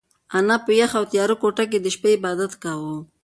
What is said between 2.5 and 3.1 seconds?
کاوه.